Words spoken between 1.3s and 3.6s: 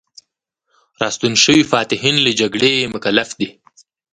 شوي فاتحین له جګړې مکلف دي.